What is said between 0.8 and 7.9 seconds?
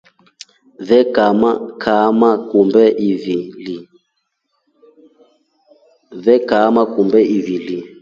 Vee kaama kumbe ivili.